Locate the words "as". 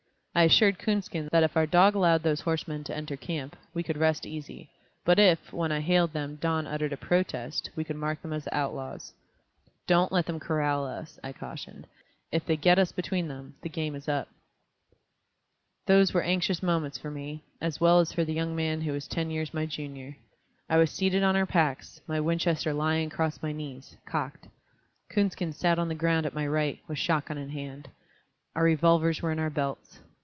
8.31-8.45, 17.59-17.81, 17.99-18.13